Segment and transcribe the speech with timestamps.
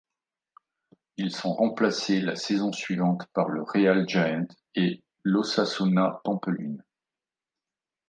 [1.17, 6.83] Ils sont remplacés la saison suivante par le Real Jaén et l'Osasuna Pampelune.